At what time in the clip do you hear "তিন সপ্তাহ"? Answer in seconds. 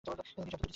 0.09-0.27